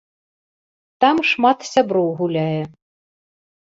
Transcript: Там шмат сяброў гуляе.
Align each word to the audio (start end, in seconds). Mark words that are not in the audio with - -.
Там 1.03 1.21
шмат 1.31 1.59
сяброў 1.73 2.09
гуляе. 2.23 2.61